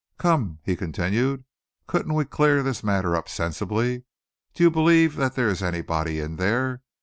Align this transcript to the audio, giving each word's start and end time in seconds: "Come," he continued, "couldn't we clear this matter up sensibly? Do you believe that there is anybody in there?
"Come," 0.17 0.57
he 0.63 0.75
continued, 0.75 1.45
"couldn't 1.85 2.15
we 2.15 2.25
clear 2.25 2.63
this 2.63 2.83
matter 2.83 3.15
up 3.15 3.29
sensibly? 3.29 4.03
Do 4.55 4.63
you 4.63 4.71
believe 4.71 5.15
that 5.17 5.35
there 5.35 5.49
is 5.49 5.61
anybody 5.61 6.19
in 6.19 6.37
there? 6.37 6.81